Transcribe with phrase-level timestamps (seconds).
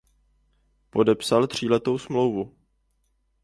[0.89, 2.55] Podepsal tříletou smlouvu.